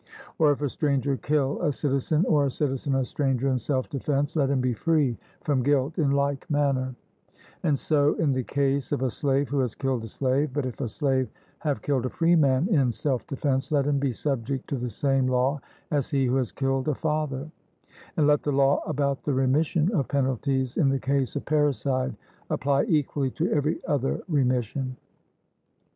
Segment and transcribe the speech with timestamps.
[0.39, 4.35] Or if a stranger kill a citizen or a citizen a stranger in self defence,
[4.35, 6.95] let him be free from guilt in like manner;
[7.61, 10.81] and so in the case of a slave who has killed a slave; but if
[10.81, 11.29] a slave
[11.59, 15.61] have killed a freeman in self defence, let him be subject to the same law
[15.91, 17.51] as he who has killed a father;
[18.17, 22.15] and let the law about the remission of penalties in the case of parricide
[22.49, 24.97] apply equally to every other remission.